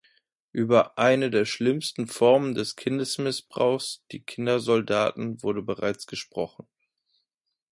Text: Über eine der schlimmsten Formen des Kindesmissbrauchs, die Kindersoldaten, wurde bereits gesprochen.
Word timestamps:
Über 0.51 0.97
eine 0.97 1.29
der 1.29 1.45
schlimmsten 1.45 2.07
Formen 2.07 2.55
des 2.55 2.75
Kindesmissbrauchs, 2.75 4.03
die 4.11 4.23
Kindersoldaten, 4.23 5.43
wurde 5.43 5.61
bereits 5.61 6.07
gesprochen. 6.07 6.67